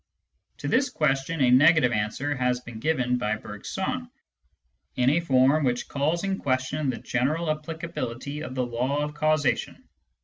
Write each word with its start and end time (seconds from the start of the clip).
To 0.57 0.67
this 0.67 0.89
question, 0.89 1.41
a 1.41 1.51
negative 1.51 1.91
answer 1.91 2.35
has 2.35 2.59
been 2.59 2.79
given 2.79 3.19
by 3.19 3.35
Bergson, 3.35 4.09
in 4.95 5.11
a 5.11 5.19
form 5.19 5.63
which 5.63 5.87
calls 5.87 6.23
in 6.23 6.39
question 6.39 6.89
the 6.89 6.97
general 6.97 7.51
applicability 7.51 8.41
of 8.41 8.55
the 8.55 8.65
law 8.65 9.01
of 9.03 9.13
causation. 9.13 9.83